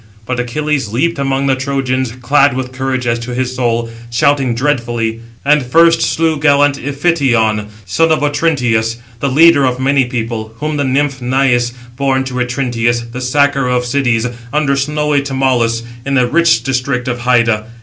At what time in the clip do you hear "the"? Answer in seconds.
1.45-1.55, 9.19-9.29, 10.77-10.83, 13.11-13.21, 16.15-16.25